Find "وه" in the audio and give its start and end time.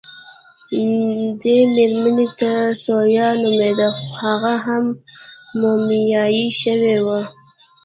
7.05-7.21